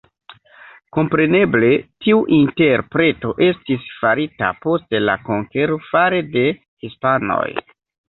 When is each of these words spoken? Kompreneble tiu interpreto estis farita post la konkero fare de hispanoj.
Kompreneble 0.95 1.69
tiu 2.05 2.23
interpreto 2.39 3.35
estis 3.51 3.87
farita 4.01 4.53
post 4.67 5.01
la 5.07 5.19
konkero 5.31 5.81
fare 5.93 6.27
de 6.37 6.51
hispanoj. 6.61 7.49